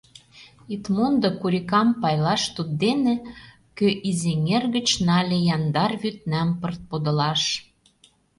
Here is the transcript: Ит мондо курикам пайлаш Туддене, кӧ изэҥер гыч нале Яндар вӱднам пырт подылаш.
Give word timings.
Ит 0.73 0.83
мондо 0.95 1.29
курикам 1.41 1.89
пайлаш 2.01 2.43
Туддене, 2.55 3.15
кӧ 3.77 3.87
изэҥер 4.09 4.63
гыч 4.75 4.87
нале 5.07 5.37
Яндар 5.55 5.91
вӱднам 6.01 6.49
пырт 6.59 6.81
подылаш. 6.89 7.41